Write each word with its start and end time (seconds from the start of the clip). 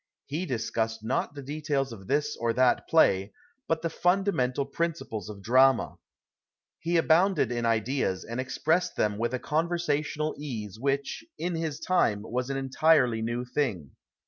He 0.25 0.47
discussed 0.47 1.03
not 1.03 1.35
the 1.35 1.43
details 1.43 1.93
of 1.93 2.07
this 2.07 2.35
or 2.37 2.53
that 2.53 2.87
play, 2.89 3.33
but 3.67 3.83
the 3.83 3.89
funda 3.91 4.31
mental 4.31 4.65
principles 4.65 5.29
of 5.29 5.43
drama. 5.43 5.97
lie 6.83 6.93
abounded 6.93 7.51
in 7.51 7.67
ideas, 7.67 8.23
and 8.23 8.39
expressed 8.39 8.95
them 8.95 9.19
witli 9.19 9.33
a 9.33 9.37
con\ersational 9.37 10.33
ease 10.39 10.79
which, 10.79 11.23
in 11.37 11.53
his 11.53 11.79
time, 11.79 12.23
was 12.23 12.49
an 12.49 12.57
entirely 12.57 13.21
new 13.21 13.45
thing. 13.45 13.91